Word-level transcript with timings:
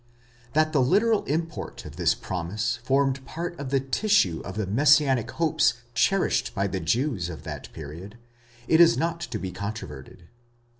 That 0.53 0.73
the 0.73 0.81
literal 0.81 1.23
import 1.25 1.85
of 1.85 1.95
this 1.95 2.15
promise 2.15 2.77
formed 2.83 3.23
part 3.23 3.59
of 3.59 3.69
the 3.69 3.79
tissue 3.79 4.41
of 4.43 4.55
the 4.55 4.65
messianic 4.65 5.29
hopes 5.29 5.75
cherished 5.93 6.55
by 6.55 6.65
the 6.65 6.79
Jews 6.79 7.29
of 7.29 7.43
that 7.43 7.71
period, 7.71 8.17
is 8.67 8.97
not 8.97 9.19
to 9.19 9.37
be 9.37 9.51
contro 9.51 9.87
verted. 9.89 10.21